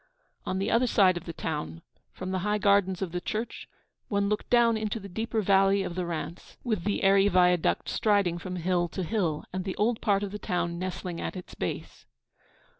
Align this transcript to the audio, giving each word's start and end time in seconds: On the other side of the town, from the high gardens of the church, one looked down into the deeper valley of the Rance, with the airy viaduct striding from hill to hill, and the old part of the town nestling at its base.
On 0.47 0.57
the 0.57 0.71
other 0.71 0.87
side 0.87 1.15
of 1.15 1.25
the 1.25 1.31
town, 1.31 1.83
from 2.11 2.31
the 2.31 2.39
high 2.39 2.57
gardens 2.57 3.03
of 3.03 3.11
the 3.11 3.21
church, 3.21 3.69
one 4.07 4.29
looked 4.29 4.49
down 4.49 4.75
into 4.75 4.99
the 4.99 5.07
deeper 5.07 5.43
valley 5.43 5.83
of 5.83 5.93
the 5.93 6.07
Rance, 6.07 6.57
with 6.63 6.85
the 6.85 7.03
airy 7.03 7.27
viaduct 7.27 7.87
striding 7.87 8.39
from 8.39 8.55
hill 8.55 8.87
to 8.87 9.03
hill, 9.03 9.45
and 9.53 9.63
the 9.63 9.75
old 9.75 10.01
part 10.01 10.23
of 10.23 10.31
the 10.31 10.39
town 10.39 10.79
nestling 10.79 11.21
at 11.21 11.35
its 11.35 11.53
base. 11.53 12.07